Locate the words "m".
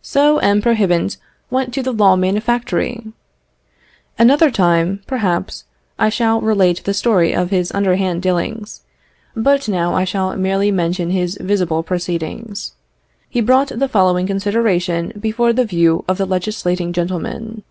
0.38-0.62